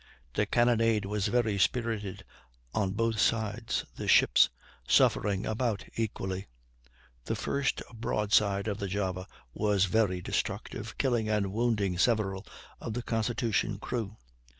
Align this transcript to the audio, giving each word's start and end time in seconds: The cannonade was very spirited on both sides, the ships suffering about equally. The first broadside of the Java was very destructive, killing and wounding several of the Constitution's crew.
The 0.33 0.47
cannonade 0.47 1.05
was 1.05 1.27
very 1.27 1.59
spirited 1.59 2.25
on 2.73 2.93
both 2.93 3.19
sides, 3.19 3.85
the 3.97 4.07
ships 4.07 4.49
suffering 4.87 5.45
about 5.45 5.85
equally. 5.95 6.47
The 7.25 7.35
first 7.35 7.83
broadside 7.93 8.67
of 8.67 8.79
the 8.79 8.87
Java 8.87 9.27
was 9.53 9.85
very 9.85 10.19
destructive, 10.19 10.97
killing 10.97 11.29
and 11.29 11.53
wounding 11.53 11.99
several 11.99 12.47
of 12.79 12.95
the 12.95 13.03
Constitution's 13.03 13.77
crew. 13.79 14.17